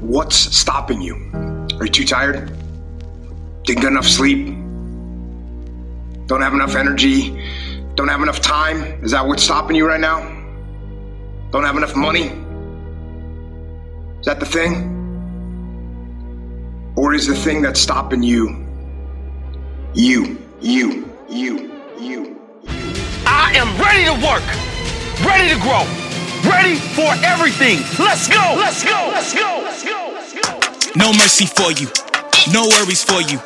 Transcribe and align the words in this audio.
What's 0.00 0.36
stopping 0.36 1.02
you? 1.02 1.16
Are 1.78 1.84
you 1.86 1.90
too 1.90 2.04
tired? 2.04 2.52
Didn't 3.64 3.82
get 3.82 3.90
enough 3.90 4.06
sleep? 4.06 4.46
Don't 6.26 6.40
have 6.40 6.54
enough 6.54 6.76
energy? 6.76 7.30
Don't 7.94 8.08
have 8.08 8.22
enough 8.22 8.40
time? 8.40 8.82
Is 9.02 9.10
that 9.10 9.26
what's 9.26 9.42
stopping 9.42 9.76
you 9.76 9.86
right 9.86 10.00
now? 10.00 10.20
Don't 11.50 11.64
have 11.64 11.76
enough 11.76 11.96
money? 11.96 12.30
Is 14.20 14.26
that 14.26 14.38
the 14.38 14.46
thing? 14.46 14.94
Or 16.96 17.14
is 17.14 17.26
the 17.26 17.34
thing 17.34 17.62
that's 17.62 17.80
stopping 17.80 18.22
you 18.22 18.66
you, 19.94 20.38
you, 20.60 21.12
you, 21.28 21.72
you, 21.98 21.98
you? 21.98 22.40
I 23.26 23.52
am 23.56 23.76
ready 23.80 24.04
to 24.04 24.12
work, 24.24 24.44
ready 25.26 25.48
to 25.52 25.58
grow, 25.60 25.82
ready 26.48 26.76
for 26.76 27.10
everything. 27.24 27.78
Let's 27.98 28.28
go, 28.28 28.54
let's 28.56 28.84
go, 28.84 29.10
let's 29.12 29.34
go, 29.34 29.67
No 30.96 31.12
mercy 31.12 31.46
for 31.46 31.70
you, 31.72 31.86
no 32.52 32.66
worries 32.66 33.04
for 33.04 33.20
you. 33.20 33.38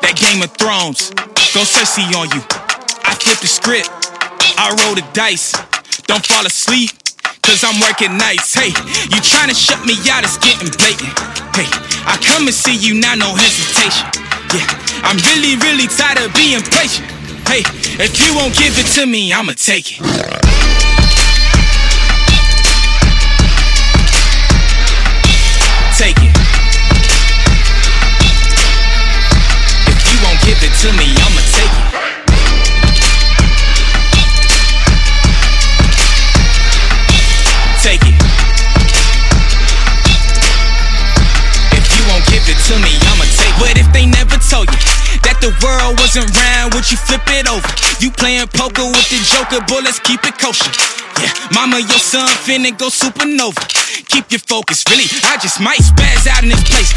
That 0.00 0.16
Game 0.16 0.40
of 0.42 0.50
Thrones, 0.56 1.10
go 1.52 1.62
Cersei 1.62 2.08
on 2.16 2.32
you. 2.32 2.42
I 3.04 3.12
flip 3.14 3.38
the 3.38 3.46
script, 3.46 3.90
I 4.56 4.72
roll 4.84 4.94
the 4.96 5.04
dice. 5.12 5.52
Don't 6.08 6.24
fall 6.24 6.46
asleep, 6.46 6.90
cause 7.42 7.62
I'm 7.62 7.76
working 7.84 8.16
nights. 8.16 8.54
Hey, 8.54 8.72
you 9.12 9.20
trying 9.20 9.52
to 9.52 9.54
shut 9.54 9.84
me 9.84 10.00
out, 10.08 10.24
it's 10.24 10.40
getting 10.40 10.72
blatant. 10.80 11.12
Hey, 11.52 11.68
I 12.08 12.16
come 12.24 12.48
and 12.48 12.56
see 12.56 12.76
you 12.76 12.98
now, 12.98 13.14
no 13.14 13.36
hesitation. 13.36 14.08
Yeah, 14.56 14.64
I'm 15.04 15.20
really, 15.28 15.60
really 15.60 15.86
tired 15.86 16.24
of 16.24 16.32
being 16.34 16.64
patient. 16.72 17.04
Hey, 17.46 17.62
if 18.00 18.16
you 18.20 18.34
won't 18.34 18.56
give 18.56 18.74
it 18.78 18.88
to 18.96 19.06
me, 19.06 19.32
I'ma 19.32 19.52
take 19.52 20.00
it. 20.00 20.57
To 30.78 30.92
me, 30.92 31.10
I'ma 31.10 31.42
take 31.58 31.74
it. 31.74 31.86
Take 37.82 38.04
it. 38.06 38.14
If 41.74 41.82
you 41.82 42.02
won't 42.06 42.22
give 42.30 42.46
it 42.46 42.54
to 42.70 42.78
me, 42.78 42.94
I'ma 43.10 43.26
take 43.26 43.50
it. 43.50 43.58
But 43.58 43.74
if 43.74 43.90
they 43.92 44.06
never 44.06 44.38
told 44.38 44.70
you 44.70 44.78
that 45.26 45.42
the 45.42 45.50
world 45.66 45.98
wasn't 45.98 46.30
round, 46.30 46.74
would 46.74 46.86
you 46.86 46.96
flip 46.96 47.26
it 47.26 47.50
over? 47.50 47.66
You 47.98 48.12
playing 48.12 48.46
poker 48.54 48.86
with 48.86 49.10
the 49.10 49.18
joker, 49.26 49.58
bullets 49.66 49.98
keep 49.98 50.22
it 50.22 50.38
kosher. 50.38 50.70
Yeah, 51.18 51.34
mama, 51.50 51.82
your 51.82 51.98
son 51.98 52.30
finna 52.46 52.70
go 52.70 52.86
supernova. 52.86 53.58
Keep 54.06 54.30
your 54.30 54.44
focus, 54.46 54.84
really. 54.86 55.10
I 55.26 55.42
just 55.42 55.58
might 55.58 55.82
spaz 55.82 56.30
out 56.30 56.46
in 56.46 56.50
this 56.54 56.62
place. 56.70 56.87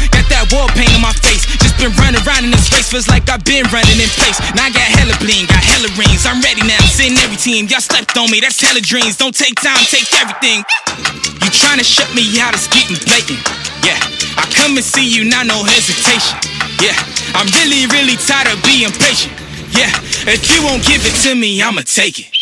Feels 2.92 3.08
like 3.08 3.24
I've 3.32 3.40
been 3.48 3.64
running 3.72 3.96
in 3.96 4.10
place. 4.20 4.36
Now 4.52 4.68
I 4.68 4.70
got 4.70 4.84
hella 4.84 5.16
bling, 5.16 5.48
got 5.48 5.64
hella 5.64 5.88
rings. 5.96 6.28
I'm 6.28 6.44
ready 6.44 6.60
now, 6.60 6.76
sitting 6.92 7.16
every 7.24 7.40
team. 7.40 7.64
Y'all 7.64 7.80
slept 7.80 8.12
on 8.20 8.28
me, 8.28 8.44
that's 8.44 8.60
hella 8.60 8.84
dreams. 8.84 9.16
Don't 9.16 9.32
take 9.32 9.56
time, 9.64 9.80
take 9.88 10.12
everything. 10.20 10.60
You 11.40 11.48
trying 11.48 11.80
to 11.80 11.88
shut 11.88 12.12
me 12.12 12.28
out, 12.36 12.52
it's 12.52 12.68
getting 12.68 13.00
blatant. 13.08 13.40
Yeah, 13.80 13.96
I 14.36 14.44
come 14.52 14.76
and 14.76 14.84
see 14.84 15.08
you, 15.08 15.24
now 15.24 15.40
no 15.40 15.64
hesitation. 15.64 16.36
Yeah, 16.84 16.92
I'm 17.32 17.48
really, 17.64 17.88
really 17.96 18.20
tired 18.20 18.52
of 18.52 18.60
being 18.60 18.92
patient. 19.00 19.32
Yeah, 19.72 19.88
if 20.28 20.44
you 20.52 20.60
won't 20.60 20.84
give 20.84 21.00
it 21.00 21.16
to 21.24 21.34
me, 21.34 21.62
I'ma 21.64 21.80
take 21.88 22.20
it. 22.20 22.41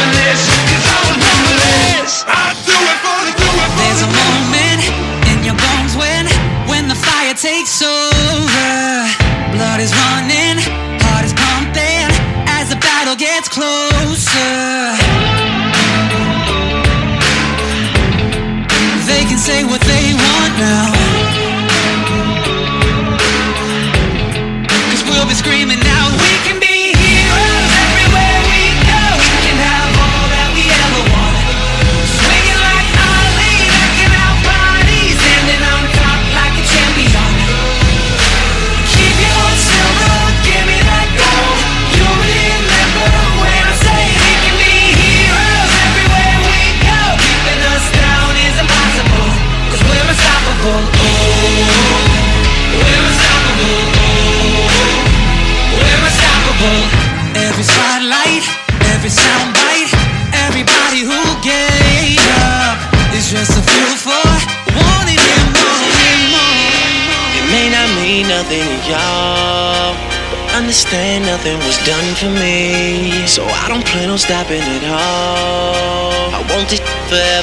There's 0.00 0.49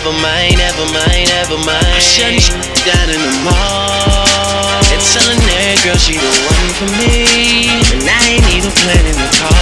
never 0.07 0.21
mind, 0.21 0.57
never 0.57 0.85
mind, 0.93 1.27
never 1.27 1.57
mind. 1.65 1.85
I 1.85 1.99
shut 1.99 2.31
shutting 2.39 2.85
down 2.85 3.09
in 3.09 3.19
the 3.19 3.33
mall. 3.43 4.79
And 4.87 5.01
telling 5.03 5.39
that 5.51 5.81
girl 5.83 5.97
she 5.99 6.15
the 6.15 6.31
one 6.47 6.69
for 6.79 6.87
me. 6.95 7.67
And 7.91 8.07
I 8.07 8.39
ain't 8.39 8.47
even 8.55 8.71
planning 8.71 9.17
to 9.19 9.27
call. 9.37 9.56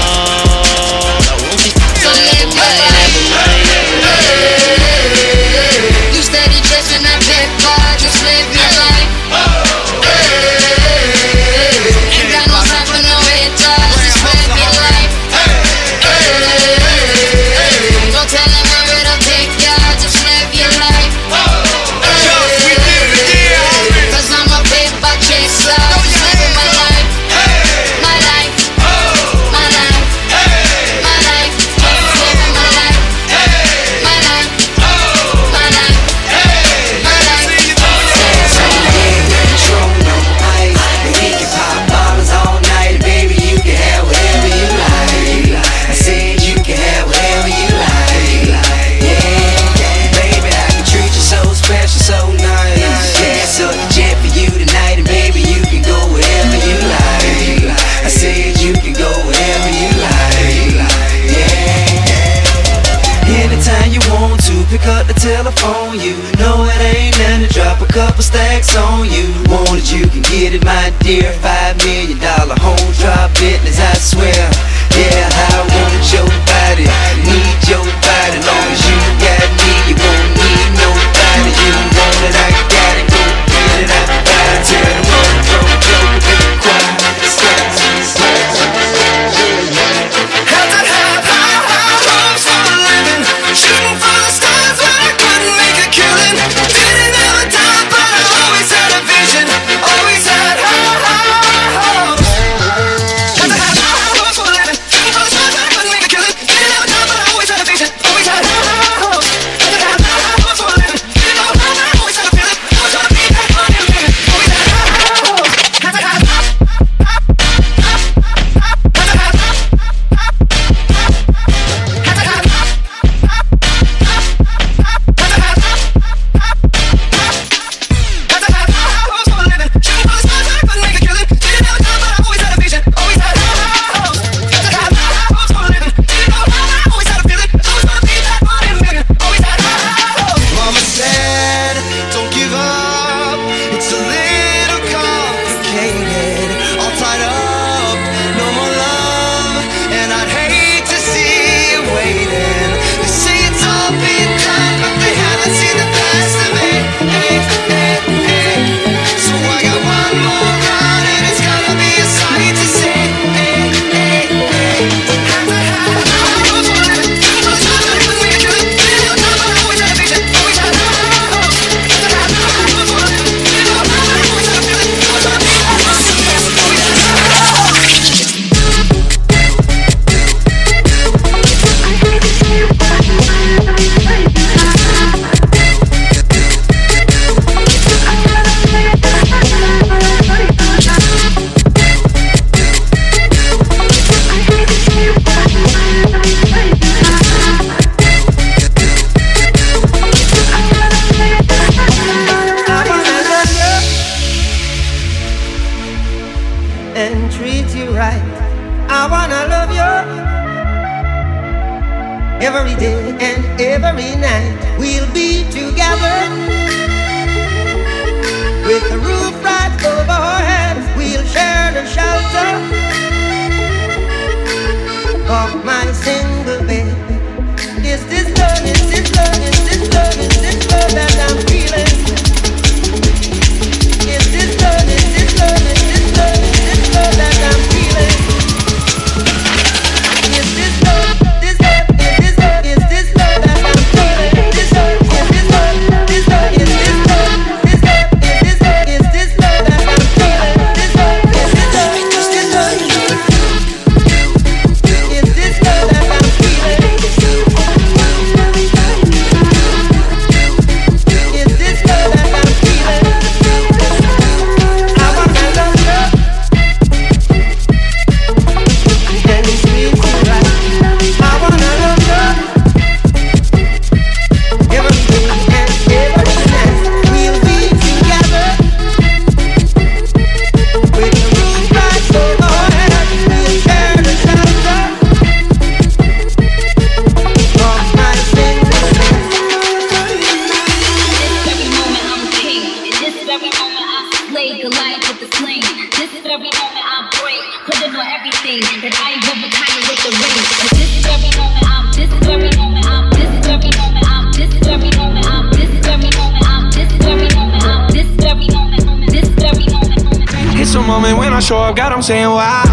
God, 311.75 311.91
I'm 311.91 312.01
saying 312.01 312.27
wow. 312.27 312.63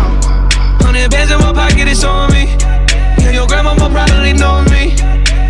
Hundred 0.79 1.11
bands 1.11 1.33
in 1.33 1.39
my 1.41 1.53
pocket, 1.53 1.89
it's 1.89 2.05
on 2.05 2.31
me. 2.31 2.45
Yeah, 3.19 3.33
your 3.33 3.49
grandma 3.49 3.75
will 3.75 3.91
probably 3.91 4.33
know 4.33 4.63
me. 4.71 4.95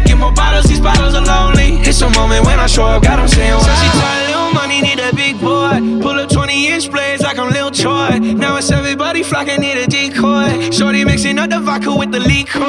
Get 0.08 0.16
more 0.16 0.32
bottles, 0.32 0.64
these 0.64 0.80
bottles 0.80 1.14
are 1.14 1.24
lonely. 1.24 1.76
It's 1.84 2.00
a 2.00 2.08
moment 2.08 2.46
when 2.46 2.58
I 2.58 2.66
show 2.66 2.84
up, 2.84 3.02
God, 3.02 3.18
I'm 3.18 3.28
saying 3.28 3.52
wow. 3.52 3.60
So 3.60 3.74
she 3.76 3.88
tired, 4.00 4.28
little 4.30 4.52
money, 4.54 4.80
need 4.80 4.98
a 5.00 5.14
big 5.14 5.38
boy. 5.38 6.00
Pull 6.00 6.18
up 6.18 6.30
20 6.30 6.68
inch 6.68 6.90
blades 6.90 7.22
like 7.22 7.38
I'm 7.38 7.52
Lil 7.52 7.70
Troy. 7.70 8.18
Now 8.20 8.56
it's 8.56 8.70
everybody 8.70 9.22
flocking, 9.22 9.60
need 9.60 9.76
a 9.76 9.86
decoy. 9.86 10.70
Shorty 10.70 11.04
mixing 11.04 11.38
up 11.38 11.50
the 11.50 11.60
vodka 11.60 11.94
with 11.94 12.10
the 12.10 12.20
liquor. 12.20 12.62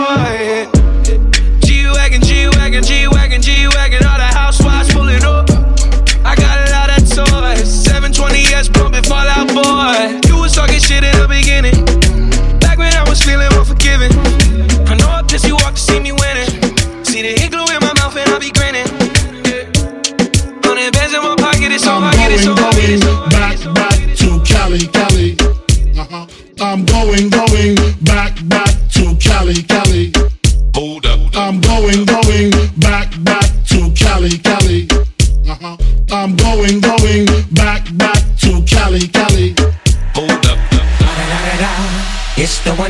G-Wagon, 1.66 2.22
G-Wagon, 2.22 2.84
G-Wagon, 2.84 3.42
G-Wagon, 3.42 4.04
talking 10.74 10.88
shit 10.88 11.04
in 11.04 11.16
the 11.22 11.28
beginning. 11.28 11.86
Back 12.60 12.78
when 12.78 12.94
I 12.94 13.08
was 13.08 13.22
feeling 13.22 13.52
unforgiving. 13.54 14.12
I 14.88 14.96
know 14.96 15.10
I 15.10 15.24
pissed 15.24 15.48
you 15.48 15.56
off 15.56 15.76
to 15.76 15.82
see 15.82 16.00
me 16.00 16.12
winning. 16.12 16.50
See 17.04 17.22
the 17.22 17.34
hit 17.40 17.52
glue 17.52 17.66
in 17.70 17.80
my 17.82 17.94
mouth 17.94 18.16
and 18.18 18.30
I 18.30 18.40
be 18.40 18.52
grinning. 18.52 18.88
Hundred 20.64 20.94
bands 20.94 21.14
in 21.14 21.22
my 21.22 21.36
pocket, 21.38 21.72
it's 21.72 21.84
so 21.84 21.94
I'm 21.94 22.32
it's 22.32 22.44
so 22.44 22.56
going, 22.56 22.64
hot, 22.64 22.90
it's 22.90 23.06
going 23.06 23.30
back, 23.30 23.58
back 23.74 24.00
to 24.18 24.30
Cali, 24.46 24.88
Cali. 24.88 25.38
Uh-huh. 25.98 26.28
I'm 26.62 26.86
going, 26.86 27.30
going 27.30 27.76
back, 28.04 28.34
back 28.48 28.63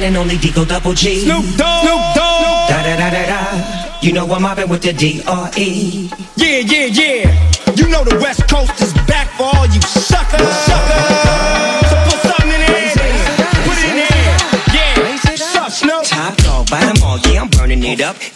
and 0.04 0.18
only 0.18 0.36
Digo 0.36 0.68
Double 0.68 0.94
G. 0.94 1.22
Snoop 1.22 1.46
Dogg. 1.56 1.84
Snoop 1.84 2.02
Dogg. 2.16 2.70
Da 2.70 2.84
da 2.84 2.96
da 2.98 3.10
da 3.10 3.26
da. 3.26 4.00
You 4.02 4.12
know 4.12 4.26
I'm 4.32 4.42
mobbing 4.42 4.70
with 4.70 4.82
the 4.82 4.92
D 4.92 5.22
R 5.26 5.50
E. 5.58 6.12
Yeah, 6.36 6.60
yeah, 6.60 6.86
yeah. 6.86 7.74
You 7.76 7.88
know 7.88 8.04
the 8.04 8.20
West 8.22 8.48
Coast 8.50 8.82
is 8.82 8.94
back 9.08 9.30
for 9.38 9.44
all 9.44 9.66
you 9.68 9.82
suckers. 9.82 10.48
Suckers. 10.48 11.23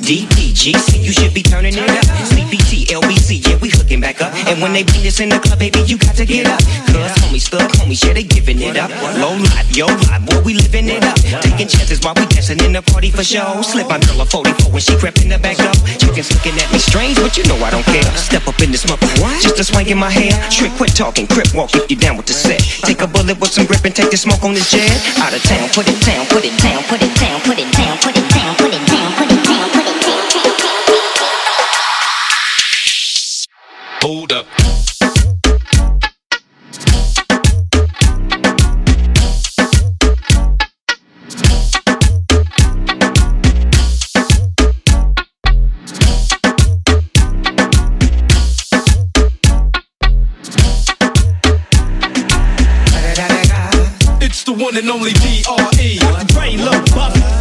DPGC, 0.08 1.04
you 1.04 1.12
should 1.12 1.34
be 1.34 1.44
turning 1.44 1.76
it 1.76 1.84
up. 1.84 2.08
CPT, 2.32 2.88
LBC, 2.96 3.44
yeah, 3.44 3.60
we 3.60 3.68
hooking 3.68 4.00
back 4.00 4.24
up. 4.24 4.32
And 4.48 4.62
when 4.64 4.72
they 4.72 4.88
beat 4.88 5.04
us 5.04 5.20
in 5.20 5.28
the 5.28 5.36
club, 5.36 5.60
baby, 5.60 5.84
you 5.84 6.00
got 6.00 6.16
to 6.16 6.24
get 6.24 6.48
up. 6.48 6.64
Cause 6.88 7.12
homies, 7.20 7.52
thug 7.52 7.68
homies, 7.76 8.00
yeah, 8.08 8.16
they 8.16 8.24
giving 8.24 8.64
it 8.64 8.80
up. 8.80 8.88
Low 9.20 9.36
life, 9.36 9.68
yo 9.76 9.84
life, 10.08 10.24
boy, 10.24 10.40
we 10.48 10.54
living 10.56 10.88
it 10.88 11.04
up. 11.04 11.20
Taking 11.44 11.68
chances 11.68 12.00
while 12.00 12.16
we 12.16 12.24
dancing 12.32 12.56
in 12.64 12.72
the 12.72 12.82
party 12.88 13.12
for 13.12 13.20
show. 13.20 13.60
Slip 13.60 13.92
my 13.92 14.00
girl 14.00 14.24
a 14.24 14.26
44 14.26 14.72
when 14.72 14.80
she 14.80 14.96
crept 14.96 15.20
in 15.20 15.28
the 15.28 15.40
back 15.44 15.60
door. 15.60 15.76
Chickens 16.00 16.32
looking 16.32 16.56
at 16.56 16.72
me 16.72 16.80
strange, 16.80 17.20
but 17.20 17.36
you 17.36 17.44
know 17.52 17.60
I 17.60 17.68
don't 17.68 17.84
care. 17.84 18.08
Step 18.16 18.48
up 18.48 18.56
in 18.64 18.72
this 18.72 18.88
mother, 18.88 19.12
just 19.44 19.60
a 19.60 19.64
swing 19.68 19.92
in 19.92 20.00
my 20.00 20.08
hair. 20.08 20.32
Trick, 20.48 20.72
quit 20.80 20.96
talking, 20.96 21.28
crip 21.28 21.52
walk 21.52 21.76
if 21.76 21.84
you 21.92 22.00
down 22.00 22.16
with 22.16 22.32
the 22.32 22.38
set. 22.38 22.64
Take 22.88 23.04
a 23.04 23.12
bullet 23.12 23.44
with 23.44 23.52
some 23.52 23.68
grip 23.68 23.84
and 23.84 23.92
take 23.92 24.12
the 24.12 24.16
smoke 24.16 24.40
on 24.48 24.56
this 24.56 24.72
jet. 24.72 24.88
Out 25.20 25.36
of 25.36 25.44
town, 25.44 25.68
put 25.76 25.84
it 25.84 26.00
down, 26.08 26.24
put 26.32 26.48
it 26.48 26.56
down, 26.64 26.80
put 26.88 27.04
it 27.04 27.12
down, 27.20 27.44
put 27.44 27.60
it 27.60 27.68
down, 27.76 28.00
put 28.00 28.16
it 28.16 28.24
down, 28.32 28.56
put 28.56 28.72
it 28.72 28.88
down, 28.88 29.12
put 29.20 29.28
it 29.28 29.36
down, 29.36 29.37
Hold 34.08 34.32
up. 34.32 34.46
It's 54.22 54.44
the 54.46 54.54
one 54.54 54.78
and 54.78 54.90
only 54.90 55.12
D.R.E. 55.12 56.00
Brain 56.34 56.60
low 56.64 56.82
buff. 56.96 57.38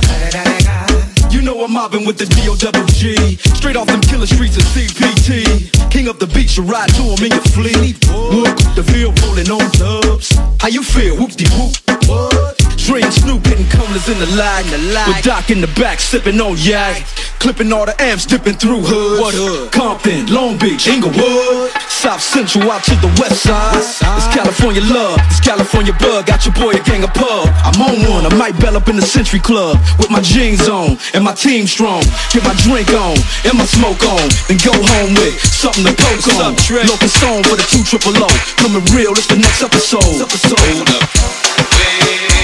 Know 1.46 1.62
I'm 1.62 1.72
mobbing 1.72 2.04
with 2.04 2.18
the 2.18 2.26
D.O.G. 2.26 3.36
Straight 3.54 3.76
off 3.76 3.86
them 3.86 4.00
killer 4.00 4.26
streets 4.26 4.56
of 4.56 4.64
CPT. 4.64 5.70
King 5.92 6.08
of 6.08 6.18
the 6.18 6.26
beach, 6.26 6.56
you 6.56 6.64
ride 6.64 6.88
to 6.98 7.02
him 7.02 7.22
in 7.22 7.30
your 7.30 7.46
fleet. 7.54 8.02
Look, 8.10 8.50
the 8.74 8.82
feel 8.82 9.14
rolling 9.22 9.46
on 9.54 9.62
dubs. 9.78 10.34
How 10.58 10.66
you 10.66 10.82
feel? 10.82 11.14
Whoop 11.14 11.30
de 11.38 11.46
whoop. 11.54 11.78
What? 12.10 12.58
Dre 12.74 13.02
and 13.02 13.14
Snoop 13.14 13.46
hitting 13.46 13.66
corners 13.70 14.08
in 14.08 14.18
the 14.18 14.26
lag. 14.34 14.66
With 15.06 15.22
Doc 15.22 15.50
in 15.50 15.60
the 15.60 15.70
back, 15.78 16.00
sipping 16.00 16.40
on 16.40 16.56
yak. 16.58 17.06
Clipping 17.38 17.72
all 17.72 17.86
the 17.86 17.94
amps, 18.02 18.26
dipping 18.26 18.54
through 18.54 18.80
hoods. 18.82 19.20
What 19.20 19.34
hood? 19.34 19.70
Compton, 19.70 20.26
Long 20.26 20.58
Beach, 20.58 20.88
Inglewood. 20.88 21.70
South 22.16 22.48
Central 22.48 22.72
out 22.72 22.82
to 22.84 22.96
the 23.04 23.12
west 23.20 23.42
side. 23.42 23.76
It's 23.76 24.28
California 24.32 24.80
love, 24.88 25.20
it's 25.28 25.40
California 25.40 25.92
bug. 26.00 26.24
Got 26.24 26.46
your 26.46 26.54
boy 26.54 26.72
a 26.72 26.80
gang 26.80 27.04
of 27.04 27.12
pub. 27.12 27.48
I'm 27.60 27.76
on 27.82 28.08
one, 28.08 28.24
I 28.24 28.34
might 28.36 28.58
bell 28.58 28.76
up 28.76 28.88
in 28.88 28.96
the 28.96 29.02
Century 29.02 29.40
Club. 29.40 29.76
With 29.98 30.10
my 30.10 30.22
jeans 30.22 30.66
on 30.68 30.96
and 31.12 31.22
my 31.22 31.34
team 31.34 31.66
strong. 31.66 32.02
Get 32.32 32.42
my 32.44 32.54
drink 32.64 32.88
on 32.88 33.16
and 33.44 33.58
my 33.58 33.66
smoke 33.66 34.00
on. 34.04 34.28
Then 34.48 34.56
go 34.64 34.72
home 34.72 35.12
with 35.12 35.36
something 35.44 35.84
to 35.84 35.92
poke 35.92 36.24
on. 36.40 36.56
Locust 36.88 37.16
Stone 37.20 37.44
for 37.44 37.56
the 37.56 37.66
two 37.68 37.84
triple 37.84 38.16
O. 38.16 38.28
Coming 38.56 38.84
real, 38.96 39.12
it's 39.12 39.26
the 39.26 39.36
next 39.36 39.60
episode. 39.60 40.00
Hold 40.00 40.88
up. 40.88 42.35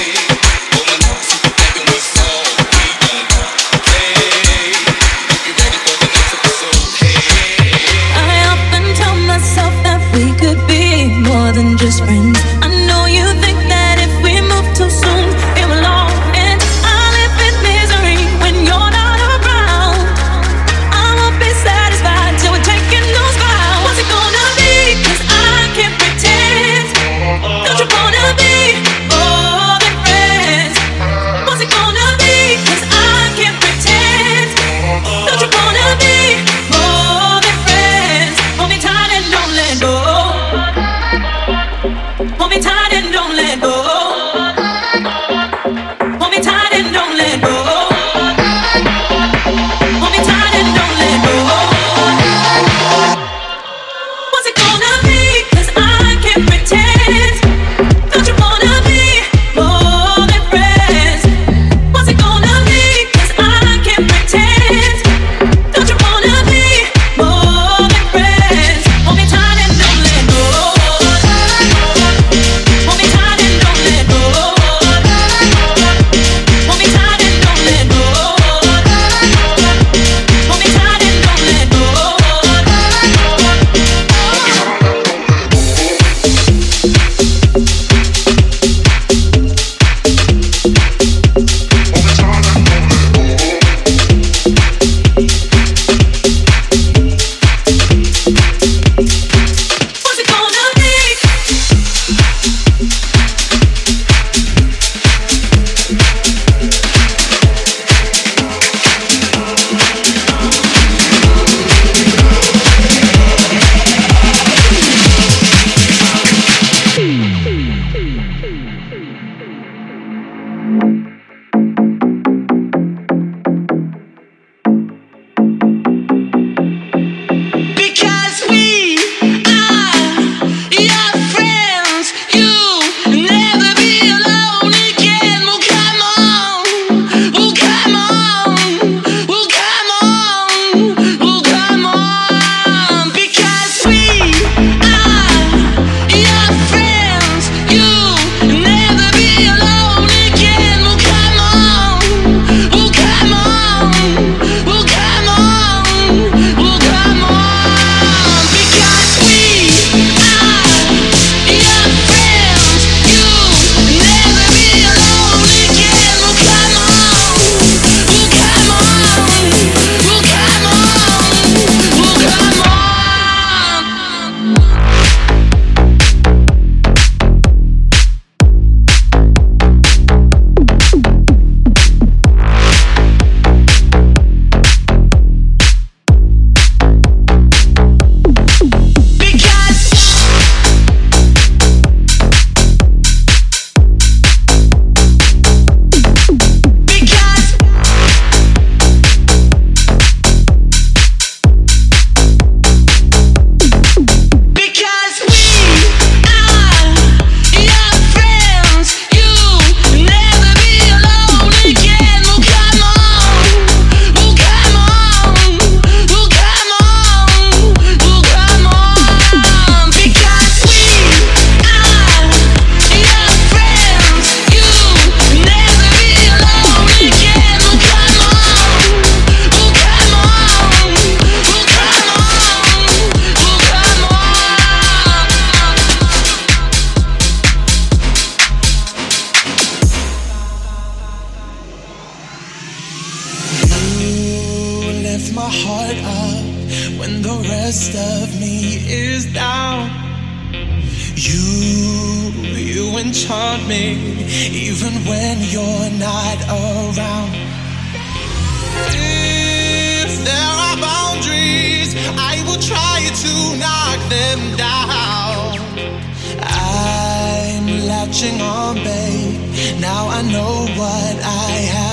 I'm 268.25 268.41
on, 268.41 268.75
babe. 268.75 269.81
Now 269.81 270.07
I 270.07 270.21
know 270.21 270.65
what 270.79 271.15
I 271.23 271.51
have 271.75 271.92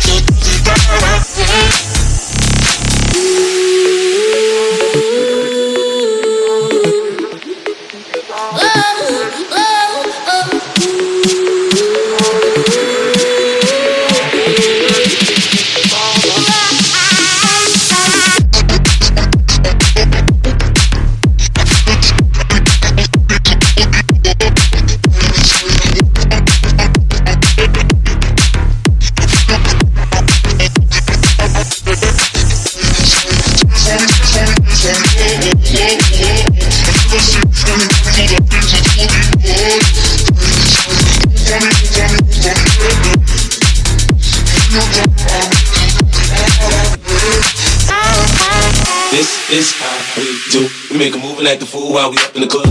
looking 51.41 51.59
the 51.59 51.65
fool 51.65 51.93
while 51.93 52.11
we 52.11 52.17
up 52.17 52.35
in 52.35 52.41
the 52.41 52.47
club. 52.47 52.70